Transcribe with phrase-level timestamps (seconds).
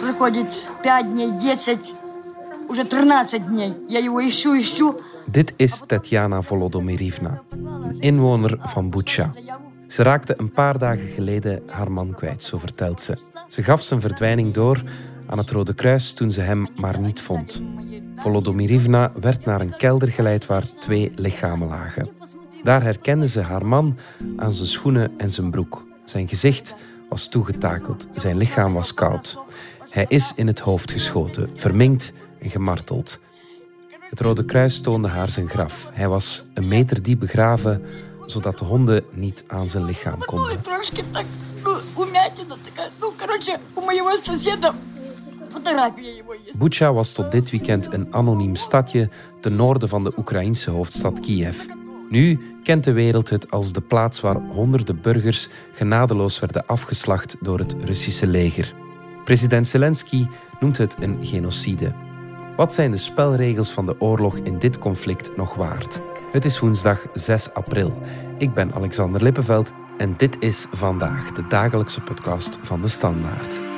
[0.00, 1.94] Проходит 5 дней, 10,
[2.68, 3.74] уже 13 дней.
[3.88, 5.00] Я его ищу, ищу.
[5.26, 9.32] Dit is Tetjana Volodomirivna, een inwoner van Bucha.
[9.86, 13.18] Ze raakte een paar dagen geleden haar man kwijt, zo vertelt ze.
[13.48, 14.82] Ze gaf zijn verdwijning door
[15.26, 17.62] aan het Rode Kruis toen ze hem maar niet vond.
[18.16, 22.08] Volodomirivna werd naar een kelder geleid waar twee lichamen lagen.
[22.62, 23.98] Daar herkende ze haar man
[24.36, 25.86] aan zijn schoenen en zijn broek.
[26.04, 26.74] Zijn gezicht
[27.13, 29.39] was toegetakeld, zijn lichaam was koud.
[29.89, 33.19] Hij is in het hoofd geschoten, verminkt en gemarteld.
[34.09, 35.89] Het Rode Kruis toonde haar zijn graf.
[35.91, 37.85] Hij was een meter diep begraven,
[38.25, 40.61] zodat de honden niet aan zijn lichaam konden.
[46.57, 49.09] Bucha was tot dit weekend een anoniem stadje
[49.41, 51.65] ten noorden van de Oekraïnse hoofdstad Kiev.
[52.13, 57.59] Nu kent de wereld het als de plaats waar honderden burgers genadeloos werden afgeslacht door
[57.59, 58.73] het Russische leger.
[59.23, 60.25] President Zelensky
[60.59, 61.93] noemt het een genocide.
[62.55, 66.01] Wat zijn de spelregels van de oorlog in dit conflict nog waard?
[66.31, 68.01] Het is woensdag 6 april.
[68.37, 73.72] Ik ben Alexander Lippenveld en dit is vandaag de dagelijkse podcast van de Standaard.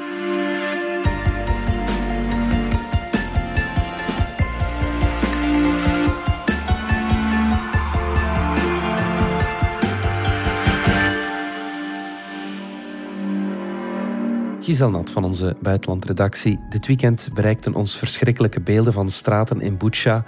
[14.66, 16.59] Giselle Nat van onze buitenlandredactie.
[16.69, 20.23] Dit weekend bereikten ons verschrikkelijke beelden van straten in Bucha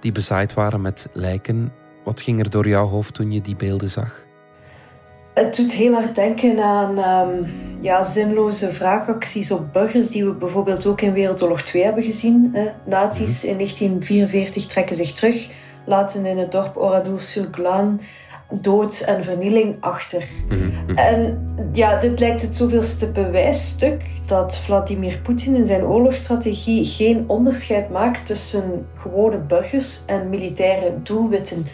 [0.00, 1.72] die bezaaid waren met lijken.
[2.04, 4.26] Wat ging er door jouw hoofd toen je die beelden zag?
[5.34, 10.86] Het doet heel hard denken aan ehm, ja, zinloze wraakacties op burgers die we bijvoorbeeld
[10.86, 12.50] ook in Wereldoorlog 2 hebben gezien.
[12.52, 12.70] Hè.
[12.84, 15.50] Nazi's in 1944 trekken zich terug,
[15.84, 17.96] laten in het dorp Oradour-sur-Glane
[18.50, 20.28] dood en vernieling achter.
[20.94, 27.90] En ja, dit lijkt het zoveelste bewijsstuk dat Vladimir Poetin in zijn oorlogsstrategie geen onderscheid
[27.90, 31.66] maakt tussen gewone burgers en militaire doelwitten.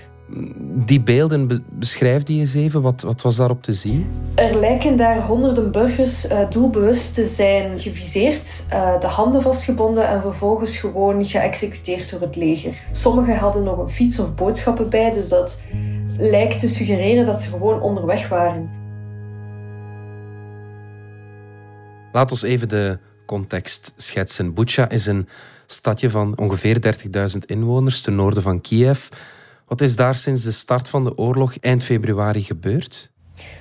[0.84, 2.82] Die beelden, be- beschrijf die eens even.
[2.82, 4.06] Wat, wat was daarop te zien?
[4.34, 10.20] Er lijken daar honderden burgers eh, doelbewust te zijn geviseerd, eh, de handen vastgebonden en
[10.20, 12.74] vervolgens gewoon geëxecuteerd door het leger.
[12.92, 15.60] Sommigen hadden nog een fiets of boodschappen bij, dus dat
[16.18, 18.70] lijkt te suggereren dat ze gewoon onderweg waren.
[22.12, 24.54] Laat ons even de context schetsen.
[24.54, 25.28] Bucha is een
[25.66, 26.94] stadje van ongeveer
[27.32, 29.08] 30.000 inwoners ten noorden van Kiev.
[29.66, 33.10] Wat is daar sinds de start van de oorlog eind februari gebeurd?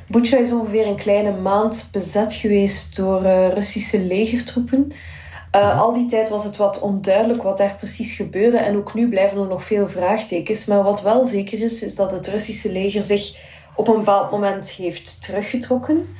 [0.08, 4.92] Bucha is ongeveer een kleine maand bezet geweest door eh, Russische legertroepen.
[5.56, 9.09] Uh, al die tijd was het wat onduidelijk wat daar precies gebeurde en ook nu
[9.09, 10.66] blijven er nog veel vraagtekens.
[10.66, 13.41] Maar wat wel zeker is, is dat het Russische leger zich
[13.75, 16.16] op een bepaald moment heeft teruggetrokken.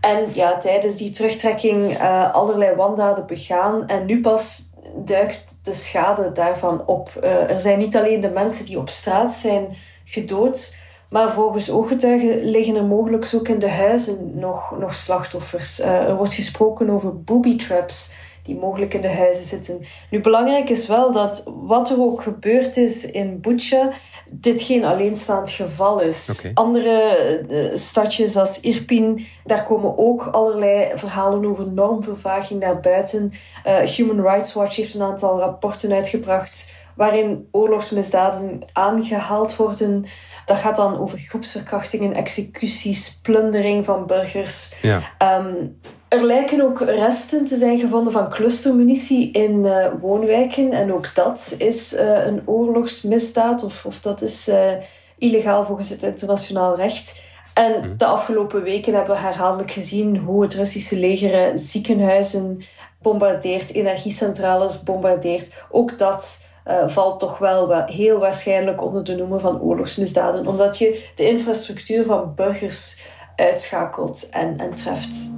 [0.00, 3.88] En ja, tijdens die terugtrekking uh, allerlei wandaden begaan.
[3.88, 7.10] En nu pas duikt de schade daarvan op.
[7.22, 9.66] Uh, er zijn niet alleen de mensen die op straat zijn
[10.04, 10.76] gedood,
[11.08, 15.80] maar volgens ooggetuigen liggen er mogelijk ook in de huizen nog, nog slachtoffers.
[15.80, 18.14] Uh, er wordt gesproken over booby traps
[18.46, 19.84] die mogelijk in de huizen zitten.
[20.10, 23.90] Nu, belangrijk is wel dat wat er ook gebeurd is in Bucha,
[24.30, 26.50] dit geen alleenstaand geval is.
[26.54, 33.32] Andere uh, stadjes als Irpin, daar komen ook allerlei verhalen over normvervaging naar buiten.
[33.66, 40.04] Uh, Human Rights Watch heeft een aantal rapporten uitgebracht waarin oorlogsmisdaden aangehaald worden.
[40.46, 44.76] Dat gaat dan over groepsverkrachtingen, executies, plundering van burgers.
[44.82, 45.02] Ja.
[45.38, 50.72] Um, er lijken ook resten te zijn gevonden van clustermunitie in uh, woonwijken.
[50.72, 54.70] En ook dat is uh, een oorlogsmisdaad, of, of dat is uh,
[55.18, 57.24] illegaal volgens het internationaal recht.
[57.54, 62.60] En de afgelopen weken hebben we herhaaldelijk gezien hoe het Russische leger ziekenhuizen
[63.02, 65.52] bombardeert, energiecentrales bombardeert.
[65.70, 71.04] Ook dat uh, valt toch wel heel waarschijnlijk onder de noemer van oorlogsmisdaden, omdat je
[71.14, 73.02] de infrastructuur van burgers
[73.36, 75.34] uitschakelt en, en treft.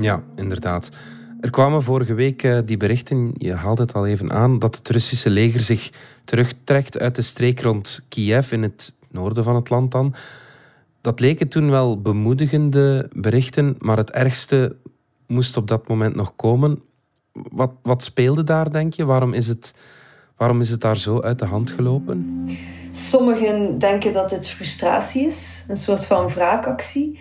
[0.00, 0.90] Ja, inderdaad.
[1.40, 4.88] Er kwamen vorige week uh, die berichten, je haalde het al even aan, dat het
[4.88, 5.90] Russische leger zich
[6.24, 10.14] terugtrekt uit de streek rond Kiev in het noorden van het land dan.
[11.00, 14.76] Dat leken toen wel bemoedigende berichten, maar het ergste
[15.26, 16.82] moest op dat moment nog komen.
[17.32, 19.04] Wat, wat speelde daar, denk je?
[19.04, 19.74] Waarom is het,
[20.36, 22.46] waarom is het daar zo uit de hand gelopen?
[22.90, 27.18] Sommigen denken dat dit frustratie is, een soort van wraakactie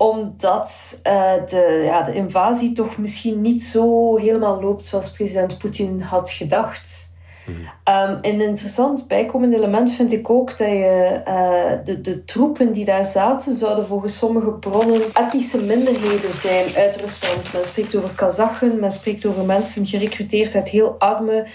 [0.00, 6.00] omdat uh, de, ja, de invasie toch misschien niet zo helemaal loopt zoals president Poetin
[6.00, 7.08] had gedacht.
[7.48, 12.84] Um, een interessant bijkomend element vind ik ook dat je uh, de, de troepen die
[12.84, 17.52] daar zaten, zouden volgens sommige bronnen etnische minderheden zijn uit Rusland.
[17.52, 21.46] Men spreekt over Kazachen, men spreekt over mensen gerecruiteerd uit heel arme,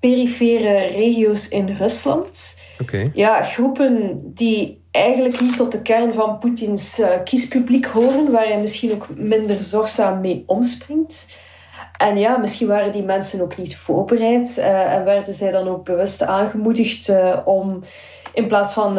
[0.00, 2.58] perifere regio's in Rusland.
[2.80, 3.10] Okay.
[3.14, 8.60] Ja, groepen die eigenlijk niet tot de kern van Poetins uh, kiespubliek horen, waar hij
[8.60, 11.38] misschien ook minder zorgzaam mee omspringt.
[11.96, 15.84] En ja, misschien waren die mensen ook niet voorbereid uh, en werden zij dan ook
[15.84, 17.80] bewust aangemoedigd uh, om
[18.32, 18.98] in plaats van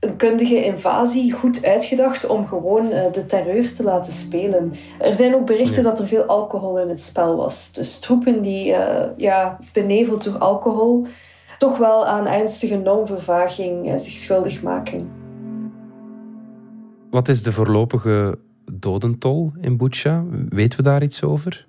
[0.00, 4.74] een kundige invasie goed uitgedacht om gewoon de terreur te laten spelen.
[4.98, 7.72] Er zijn ook berichten dat er veel alcohol in het spel was.
[7.72, 8.74] Dus troepen die
[9.16, 11.06] ja, beneveld door alcohol
[11.62, 15.10] toch wel aan ernstige normvervaging eh, zich schuldig maken.
[17.10, 18.38] Wat is de voorlopige
[18.72, 20.24] dodentol in Bucha?
[20.48, 21.66] Weten we daar iets over?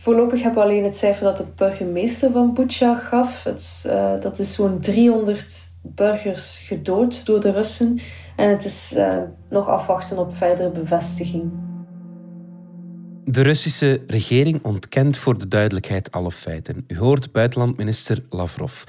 [0.00, 3.44] Voorlopig hebben we alleen het cijfer dat de burgemeester van Bucha gaf.
[3.44, 7.98] Het, uh, dat is zo'n 300 burgers gedood door de Russen.
[8.36, 9.16] En het is uh,
[9.50, 11.65] nog afwachten op verdere bevestiging.
[13.28, 16.84] De Russische regering ontkent voor de duidelijkheid alle feiten.
[16.86, 18.82] U hoort buitenlandminister Lavrov.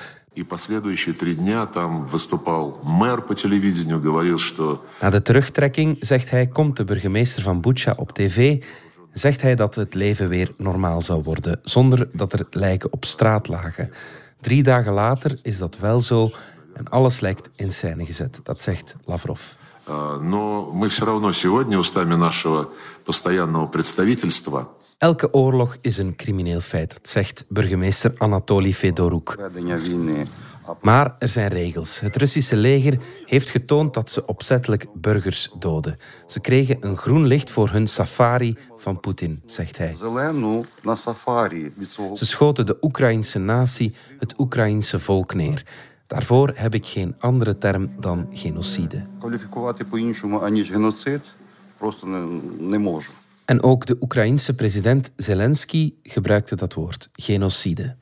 [5.02, 8.64] Na de terugtrekking, zegt hij, komt de burgemeester van Bucha op tv
[9.14, 13.48] zegt hij dat het leven weer normaal zou worden, zonder dat er lijken op straat
[13.48, 13.92] lagen.
[14.42, 16.30] Drie dagen later is dat wel zo
[16.74, 18.40] en alles lijkt in scène gezet.
[18.44, 19.54] Dat zegt Lavrov.
[20.21, 22.69] Но мы все равно сегодня устами нашего
[23.05, 24.69] постоянного представительства
[25.03, 29.39] Elke oorlog is een crimineel feit, dat zegt burgemeester Anatoly Fedoruk.
[30.81, 32.01] Maar er zijn regels.
[32.01, 35.99] Het Russische leger heeft getoond dat ze opzettelijk burgers doden.
[36.27, 39.95] Ze kregen een groen licht voor hun safari van Poetin, zegt hij.
[42.15, 45.65] Ze schoten de Oekraïnse natie, het Oekraïnse volk neer.
[46.08, 49.04] Daarvoor heb ik geen andere term dan genocide.
[53.46, 57.96] En ook de Oekraïense president Zelensky gebruikte dat woord, genocide.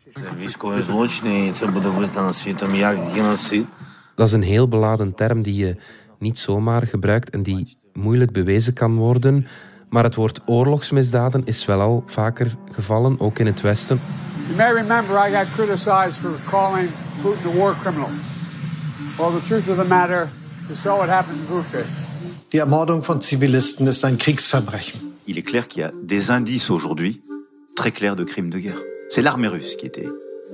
[4.15, 5.75] Dat is een heel beladen term die je
[6.19, 9.47] niet zomaar gebruikt en die moeilijk bewezen kan worden.
[9.89, 13.99] Maar het woord oorlogsmisdaden is wel al vaker gevallen, ook in het Westen.
[14.50, 16.88] You may remember I got criticized for calling
[17.24, 18.09] Putin a war criminal.
[19.18, 20.30] Well, the truth of the matter
[20.69, 21.83] is so what happened in Bucha.
[22.51, 25.13] Die Ermordung von Zivilisten ist ein Kriegsverbrechen.
[25.25, 27.21] Il est clair qu'il y a des indices aujourd'hui
[27.75, 28.81] très clairs de crimes de guerre.
[29.09, 30.07] C'est l'armée russe qui était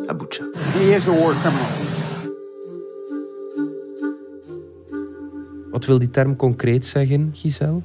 [0.07, 0.45] à Bucha.
[0.79, 1.67] He is a war criminal.
[5.71, 7.81] Wat wil die term concreet zeggen, Giselle?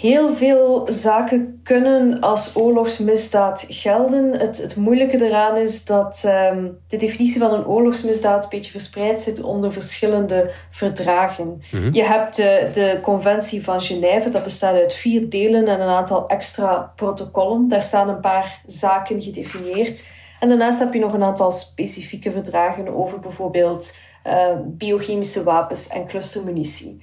[0.00, 4.32] Heel veel zaken kunnen als oorlogsmisdaad gelden.
[4.32, 9.20] Het, het moeilijke eraan is dat um, de definitie van een oorlogsmisdaad een beetje verspreid
[9.20, 11.46] zit onder verschillende verdragen.
[11.46, 11.94] Mm -hmm.
[11.94, 16.28] Je hebt de, de Conventie van Genève, dat bestaat uit vier delen en een aantal
[16.28, 17.68] extra protocollen.
[17.68, 20.08] Daar staan een paar zaken gedefinieerd.
[20.40, 23.96] En daarnaast heb je nog een aantal specifieke verdragen over bijvoorbeeld
[24.26, 27.02] uh, biochemische wapens en clustermunitie.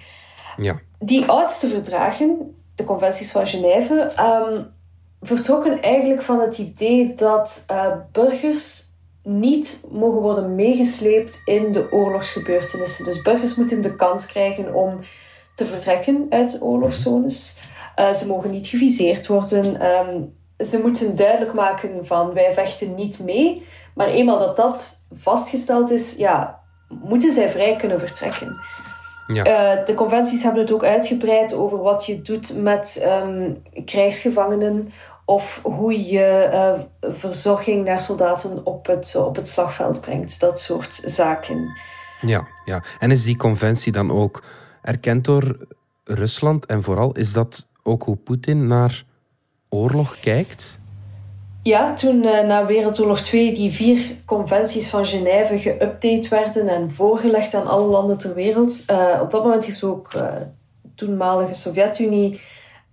[0.57, 0.79] Ja.
[0.99, 4.73] Die oudste verdragen de conventies van Genève, um,
[5.21, 8.83] vertrokken eigenlijk van het idee dat uh, burgers
[9.23, 13.05] niet mogen worden meegesleept in de oorlogsgebeurtenissen.
[13.05, 14.99] Dus burgers moeten de kans krijgen om
[15.55, 17.59] te vertrekken uit oorlogszones.
[17.99, 19.85] Uh, ze mogen niet geviseerd worden.
[19.85, 20.33] Um,
[20.65, 23.65] ze moeten duidelijk maken van wij vechten niet mee.
[23.95, 26.59] Maar eenmaal dat dat vastgesteld is, ja,
[26.89, 28.59] moeten zij vrij kunnen vertrekken.
[29.27, 29.77] Ja.
[29.77, 34.93] Uh, de conventies hebben het ook uitgebreid over wat je doet met um, krijgsgevangenen
[35.25, 36.49] of hoe je
[37.01, 40.39] uh, verzorging naar soldaten op het, op het slagveld brengt.
[40.39, 41.77] Dat soort zaken.
[42.21, 44.43] Ja, ja, en is die conventie dan ook
[44.81, 45.57] erkend door
[46.03, 46.65] Rusland?
[46.65, 49.03] En vooral, is dat ook hoe Poetin naar
[49.69, 50.79] oorlog kijkt?
[51.65, 57.53] Ja, toen uh, na Wereldoorlog 2 die vier conventies van Genève geüpdate werden en voorgelegd
[57.53, 58.83] aan alle landen ter wereld.
[58.91, 60.21] Uh, op dat moment heeft ook uh,
[60.81, 62.41] de toenmalige Sovjet-Unie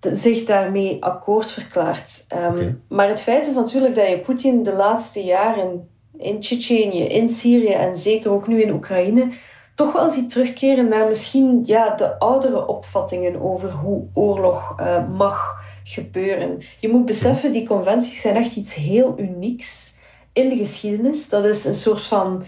[0.00, 2.26] zich daarmee akkoord verklaard.
[2.34, 2.76] Um, okay.
[2.88, 7.72] Maar het feit is natuurlijk dat je Poetin de laatste jaren in Tsjetsjenië, in Syrië
[7.72, 9.28] en zeker ook nu in Oekraïne
[9.74, 14.76] toch wel ziet terugkeren naar misschien ja, de oudere opvattingen over hoe oorlog
[15.16, 16.62] mag gebeuren.
[16.80, 19.94] Je moet beseffen, die conventies zijn echt iets heel unieks
[20.32, 21.28] in de geschiedenis.
[21.28, 22.44] Dat is een soort van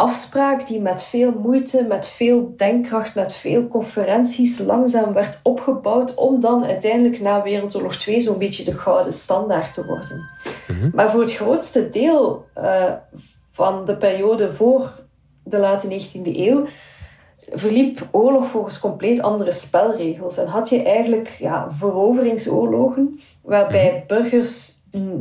[0.00, 6.40] afspraak die met veel moeite, met veel denkkracht, met veel conferenties langzaam werd opgebouwd om
[6.40, 10.28] dan uiteindelijk na Wereldoorlog 2 zo'n beetje de gouden standaard te worden.
[10.68, 10.90] Mhm.
[10.94, 12.84] Maar voor het grootste deel uh,
[13.52, 14.92] van de periode voor
[15.44, 16.66] de late 19e eeuw
[17.52, 20.38] verliep oorlog volgens compleet andere spelregels.
[20.38, 24.06] En had je eigenlijk ja, veroveringsoorlogen, waarbij mhm.
[24.06, 24.78] burgers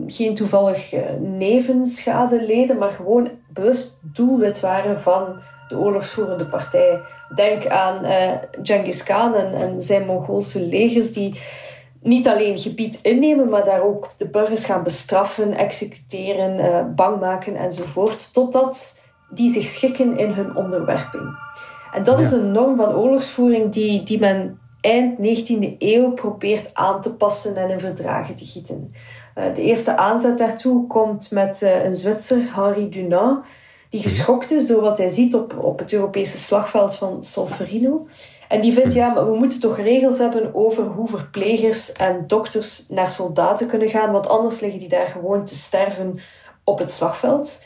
[0.07, 7.01] geen toevallig eh, nevenschade leden, maar gewoon bewust doelwit waren van de oorlogsvoerende partij.
[7.35, 8.31] Denk aan uh,
[8.63, 11.39] Genghis Khan en, en zijn Mongoolse legers die
[12.01, 17.55] niet alleen gebied innemen, maar daar ook de burgers gaan bestraffen, executeren, uh, bang maken
[17.55, 21.37] enzovoort, totdat die zich schikken in hun onderwerping.
[21.93, 27.01] En dat is een norm van oorlogsvoering die, die men eind 19e eeuw probeert aan
[27.01, 28.93] te passen en in verdragen te gieten.
[29.37, 33.45] Uh, de eerste aanzet daartoe komt met uh, een Zwitser, Henri Dunant,
[33.89, 34.09] die mhm.
[34.09, 38.07] geschokt is door wat hij ziet op, op het Europese slagveld van Solferino.
[38.47, 42.87] En die vindt, ja, maar we moeten toch regels hebben over hoe verplegers en dokters
[42.87, 46.19] naar soldaten kunnen gaan, want anders liggen die daar gewoon te sterven
[46.63, 47.63] op het slagveld.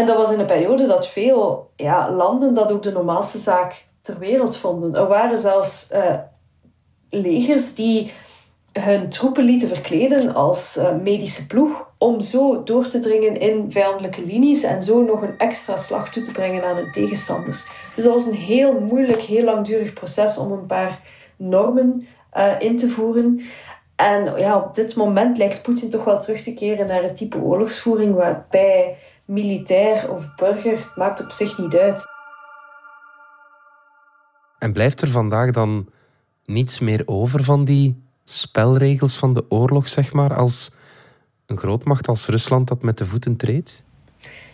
[0.00, 3.86] En dat was in een periode dat veel ja, landen dat ook de normaalste zaak
[4.02, 4.94] ter wereld vonden.
[4.94, 6.14] Er waren zelfs uh,
[7.10, 8.12] legers die
[8.72, 14.26] hun troepen lieten verkleden als uh, medische ploeg om zo door te dringen in vijandelijke
[14.26, 17.68] linies en zo nog een extra slag toe te brengen aan hun tegenstanders.
[17.94, 21.00] Dus dat was een heel moeilijk, heel langdurig proces om een paar
[21.36, 23.40] normen uh, in te voeren.
[23.96, 27.38] En ja, op dit moment lijkt Poetin toch wel terug te keren naar het type
[27.38, 28.96] oorlogsvoering waarbij
[29.30, 32.04] militair of burger, het maakt op zich niet uit.
[34.58, 35.88] En blijft er vandaag dan
[36.44, 40.74] niets meer over van die spelregels van de oorlog, zeg maar, als
[41.46, 43.84] een grootmacht als Rusland dat met de voeten treedt?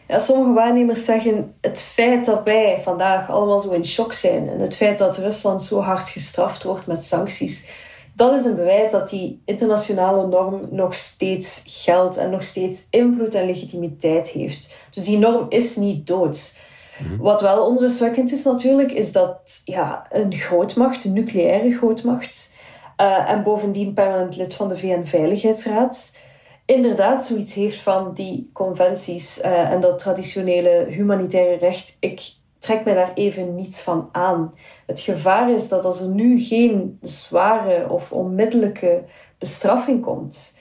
[0.09, 4.61] Ja, sommige waarnemers zeggen het feit dat wij vandaag allemaal zo in shock zijn en
[4.61, 7.69] het feit dat Rusland zo hard gestraft wordt met sancties,
[8.17, 13.35] dat is een bewijs dat die internationale norm nog steeds geldt en nog steeds invloed
[13.35, 14.77] en legitimiteit heeft.
[14.91, 16.61] Dus die norm is niet dood.
[16.99, 17.17] Mhm.
[17.17, 22.55] Wat wel onrustwekkend is natuurlijk, is dat ja, een grootmacht, een nucleaire grootmacht,
[23.01, 26.19] uh, en bovendien permanent lid van de VN-veiligheidsraad,
[26.65, 31.97] inderdaad zoiets heeft van die conventies uh, en dat traditionele humanitaire recht.
[32.01, 32.21] Ik
[32.59, 34.55] trek mij daar even niets van aan.
[34.87, 39.05] Het gevaar is dat als er nu geen zware of onmiddellijke
[39.39, 40.57] bestraffing komt,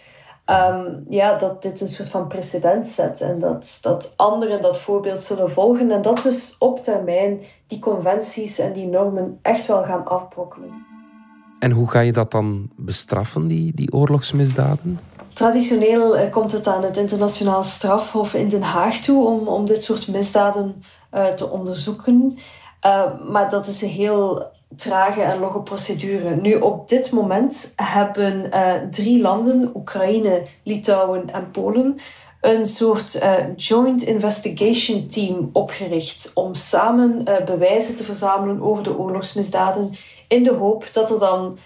[0.45, 5.21] um, ja, dat dit een soort van precedent zet en dat, dat anderen dat voorbeeld
[5.21, 10.05] zullen volgen en dat dus op termijn die conventies en die normen echt wel gaan
[10.05, 10.85] afbrokkelen.
[11.59, 14.99] En hoe ga je dat dan bestraffen, die, die oorlogsmisdaden?
[15.33, 19.83] Traditioneel eh, komt het aan het internationaal strafhof in Den Haag toe om, om dit
[19.83, 20.83] soort misdaden
[21.15, 22.37] uh, te onderzoeken.
[22.85, 24.45] Uh, maar dat is een heel
[24.75, 26.35] trage en logge procedure.
[26.35, 31.97] Nu, op dit moment hebben uh, drie landen, Oekraïne, Litouwen en Polen,
[32.41, 39.91] een soort joint investigation team opgericht om samen bewijzen te verzamelen over de oorlogsmisdaden
[40.27, 41.57] in de hoop dat er dan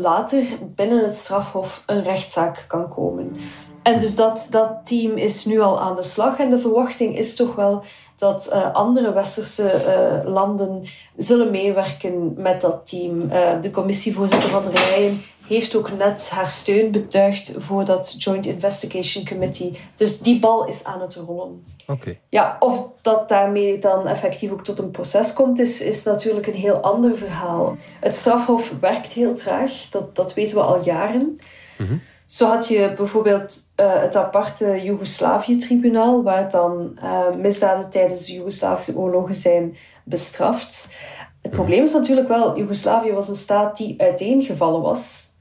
[0.00, 0.42] later
[0.74, 3.36] binnen het strafhof een rechtszaak kan komen.
[3.84, 7.36] En dus dat, dat team is nu al aan de slag en de verwachting is
[7.36, 7.82] toch wel
[8.16, 9.84] dat uh, andere westerse
[10.24, 10.82] uh, landen
[11.16, 13.22] zullen meewerken met dat team.
[13.22, 18.46] Uh, de commissievoorzitter van der Leyen heeft ook net haar steun betuigd voor dat Joint
[18.46, 19.78] Investigation Committee.
[19.94, 21.64] Dus die bal is aan het rollen.
[21.86, 22.16] Oké.
[22.28, 26.54] Ja, of dat daarmee dan effectief ook tot een proces komt, is, is natuurlijk een
[26.54, 27.76] heel ander verhaal.
[28.00, 31.40] Het strafhof werkt heel traag, dat, dat weten we al jaren.
[31.76, 38.32] Mm Zo had je bijvoorbeeld uh, het aparte Joegoslavië-tribunaal, waar dan uh, misdaden tijdens de
[38.32, 40.96] Joegoslavische oorlogen zijn bestraft.
[41.42, 41.60] Het mhm.
[41.60, 45.32] probleem is natuurlijk wel, Joegoslavië was een staat die uiteengevallen was.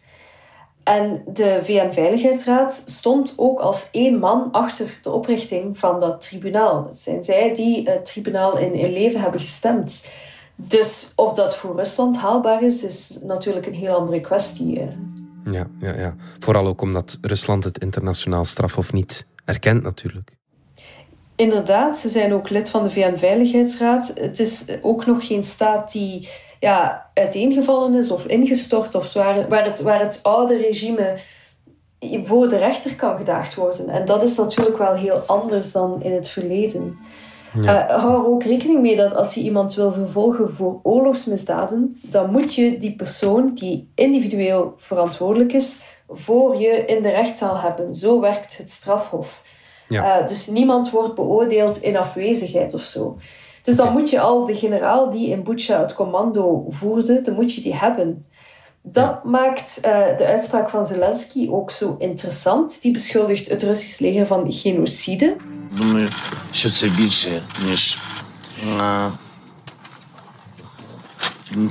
[0.83, 6.85] En de VN-veiligheidsraad stond ook als één man achter de oprichting van dat tribunaal.
[6.85, 10.11] Het zijn zij die het tribunaal in, in leven hebben gestemd.
[10.55, 14.87] Dus of dat voor Rusland haalbaar is, is natuurlijk een heel andere kwestie.
[15.51, 16.15] Ja, ja, ja.
[16.39, 20.31] Vooral ook omdat Rusland het internationaal strafhof niet erkent natuurlijk.
[21.35, 24.11] Inderdaad, ze zijn ook lid van de VN-veiligheidsraad.
[24.15, 29.65] Het is ook nog geen staat die ja, uiteengevallen is of ingestort, of waar, waar,
[29.65, 31.19] het, waar het oude regime
[32.23, 33.89] voor de rechter kan gedaagd worden.
[33.89, 36.97] En dat is natuurlijk wel heel anders dan in het verleden.
[37.61, 37.89] Ja.
[37.89, 42.31] Uh, hou er ook rekening mee dat als je iemand wil vervolgen voor oorlogsmisdaden, dan
[42.31, 47.95] moet je die persoon die individueel verantwoordelijk is, voor je in de rechtszaal hebben.
[47.95, 49.41] Zo werkt het strafhof.
[49.87, 50.21] Ja.
[50.21, 53.17] Uh, dus niemand wordt beoordeeld in afwezigheid of zo.
[53.63, 57.53] Dus dan moet je al de generaal die in Bucha het commando voerde, dan moet
[57.53, 58.25] je die hebben.
[58.81, 62.81] Dat maakt uh, de uitspraak van Zelensky ook zo interessant.
[62.81, 65.35] Die beschuldigt het Russisch leger van genocide.
[65.72, 66.08] Думаю,
[66.52, 67.98] що це більше, ніж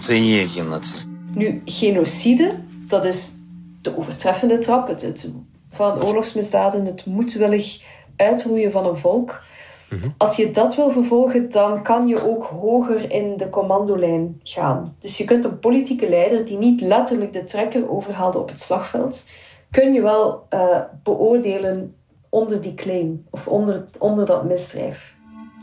[0.01, 1.07] це є геноцид.
[1.35, 2.51] Nu, genocide,
[2.89, 3.37] dat is
[3.81, 4.87] de overtreffende trap.
[4.87, 5.31] Het, het,
[5.71, 7.83] van oorlogsmisdaden, het moedwillig
[8.15, 9.43] uitroeien van een volk.
[9.89, 10.07] Mhm.
[10.17, 14.95] Als je dat wil vervolgen, dan kan je ook hoger in de commandolijn gaan.
[14.99, 19.29] Dus je kunt een politieke leider die niet letterlijk de trekker overhaalde op het slagveld,
[19.71, 21.95] kun je wel uh, beoordelen
[22.32, 25.14] onder die claim of onder, onder dat misdrijf.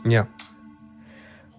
[0.02, 0.28] Ja.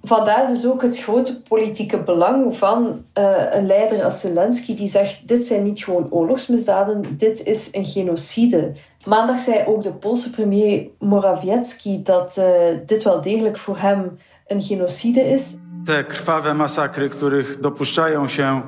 [0.04, 5.28] Vandaar dus ook het grote politieke belang van uh, een leider als Zelensky die zegt:
[5.28, 8.72] dit zijn niet gewoon oorlogsmisdaden, dit is een genocide.
[9.06, 12.46] Maandag zei ook de Poolse premier Morawiecki dat uh,
[12.86, 15.58] dit wel degelijk voor hem een genocide is.
[15.84, 18.62] Te krwawe masakry, których dopuszczają się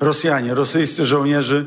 [0.00, 1.64] Rosjanie, rosyjscy żołnierze,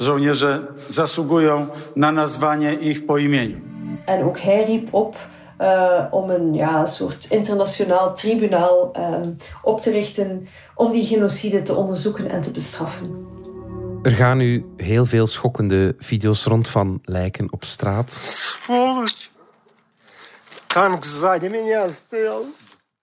[0.00, 3.73] żołnierze zasługują na nazwanie ich po imieniu.
[4.04, 5.16] En ook hij riep op
[5.60, 11.74] uh, om een ja, soort internationaal tribunaal um, op te richten om die genocide te
[11.74, 13.26] onderzoeken en te bestraffen.
[14.02, 18.12] Er gaan nu heel veel schokkende video's rond van lijken op straat.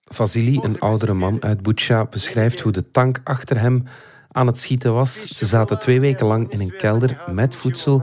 [0.04, 3.84] Vasily, een oudere man uit Bucha, beschrijft hoe de tank achter hem
[4.32, 5.26] aan het schieten was.
[5.26, 8.02] Ze zaten twee weken lang in een kelder met voedsel,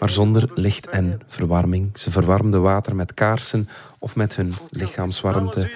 [0.00, 1.90] maar zonder licht en verwarming.
[1.98, 3.68] Ze verwarmden water met kaarsen
[3.98, 5.70] of met hun lichaamswarmte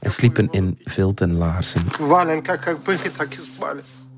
[0.00, 1.82] en sliepen in vilten laarzen.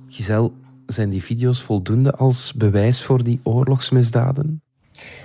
[0.08, 0.50] Giselle,
[0.86, 4.62] zijn die video's voldoende als bewijs voor die oorlogsmisdaden?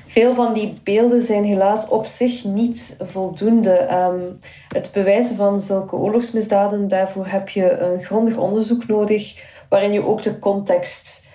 [0.07, 3.87] Veel van die beelden zijn helaas op zich niet voldoende.
[3.91, 10.05] Um, het bewijzen van zulke oorlogsmisdaden, daarvoor heb je een grondig onderzoek nodig, waarin je
[10.05, 11.27] ook de context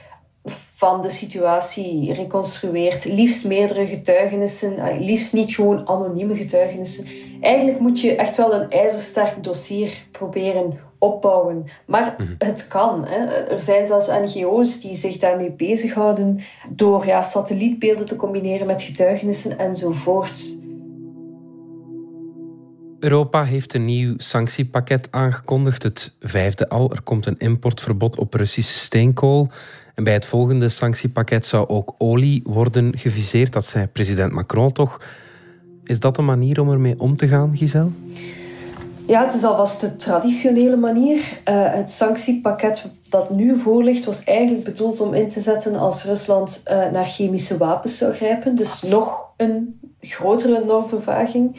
[0.75, 3.05] van de situatie reconstrueert.
[3.05, 7.07] Liefst meerdere getuigenissen, eh, liefst niet gewoon anonieme getuigenissen.
[7.41, 11.67] Eigenlijk moet je echt wel een ijzersterk dossier proberen opbouwen.
[11.87, 12.35] Maar mhm.
[12.39, 13.05] het kan.
[13.07, 13.25] Hè.
[13.27, 19.59] Er zijn zelfs NGO's die zich daarmee bezighouden door ja, satellietbeelden te combineren met getuigenissen
[19.59, 20.59] enzovoort.
[23.01, 26.91] Europa heeft een nieuw sanctiepakket aangekondigd, het vijfde al.
[26.93, 29.49] Er komt een importverbod op Russische steenkool.
[29.95, 33.53] En bij het volgende sanctiepakket zou ook olie worden geviseerd.
[33.53, 35.01] Dat zei president Macron toch.
[35.85, 37.91] Is dat een manier om ermee om te gaan, Giselle?
[39.07, 41.17] Ja, het is alvast de traditionele manier.
[41.17, 41.23] Uh,
[41.75, 46.63] het sanctiepakket dat nu voor ligt, was eigenlijk bedoeld om in te zetten als Rusland
[46.71, 48.57] uh, naar chemische wapens zou grijpen.
[48.57, 51.57] Dus nog een grotere normvervaging.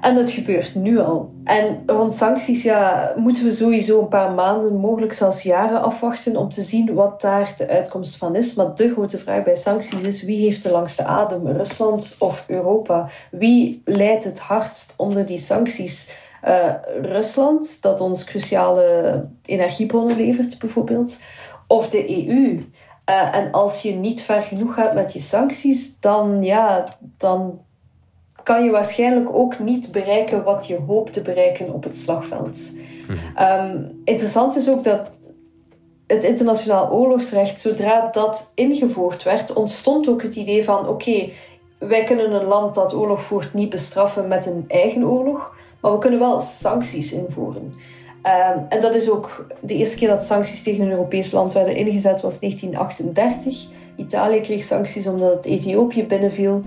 [0.00, 1.32] En dat gebeurt nu al.
[1.44, 6.48] En rond sancties ja, moeten we sowieso een paar maanden, mogelijk zelfs jaren afwachten om
[6.48, 8.54] te zien wat daar de uitkomst van is.
[8.54, 13.08] Maar de grote vraag bij sancties is wie heeft de langste adem, Rusland of Europa?
[13.30, 16.16] Wie leidt het hardst onder die sancties?
[16.44, 21.22] Uh, Rusland, dat ons cruciale energiebronnen levert bijvoorbeeld,
[21.66, 22.64] of de EU.
[23.04, 26.84] Eh, en als je niet ver genoeg gaat met je sancties, dan, ja,
[27.18, 27.60] dan
[28.42, 32.72] kan je waarschijnlijk ook niet bereiken wat je hoopt te bereiken op het slagveld.
[33.40, 35.10] um, interessant is ook dat
[36.06, 41.28] het internationaal oorlogsrecht, zodra dat ingevoerd werd, ontstond ook het idee van: oké,
[41.78, 45.98] wij kunnen een land dat oorlog voert niet bestraffen met een eigen oorlog, maar we
[45.98, 47.74] kunnen wel sancties invoeren.
[48.26, 51.76] Um, en dat is ook de eerste keer dat sancties tegen een Europees land werden
[51.76, 53.66] ingezet, was 1938.
[53.96, 56.62] Italië kreeg sancties omdat het Ethiopië binnenviel.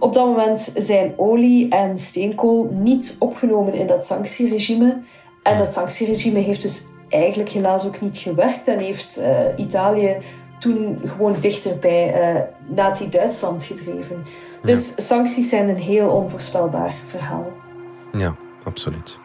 [0.00, 5.02] Op dat moment zijn olie en steenkool niet opgenomen in dat sanctieregime.
[5.42, 10.16] En dat sanctieregime heeft dus eigenlijk helaas ook niet gewerkt en heeft uh, Italië
[10.58, 14.24] toen gewoon dichter bij uh, Nazi-Duitsland gedreven.
[14.62, 17.52] Dus sancties zijn een heel onvoorspelbaar verhaal.
[18.12, 18.34] Ja,
[18.64, 19.18] absoluut.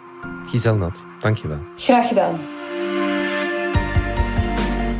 [0.45, 1.59] Giselle Nat, dankjewel.
[1.75, 2.39] Graag gedaan.